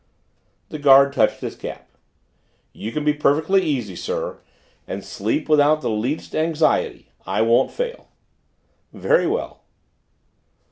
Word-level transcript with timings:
The 0.69 0.79
guard 0.79 1.13
touched 1.13 1.41
his 1.41 1.55
cap. 1.55 1.87
"You 2.73 2.91
can 2.91 3.05
be 3.05 3.13
perfectly 3.13 3.61
easy, 3.61 3.95
sir, 3.95 4.39
and 4.87 5.03
sleep 5.05 5.47
without 5.47 5.81
the 5.81 5.91
least 5.91 6.33
anxiety. 6.35 7.11
I 7.27 7.43
won't 7.43 7.69
fail." 7.69 8.07
"Very 8.91 9.27
well." 9.27 9.61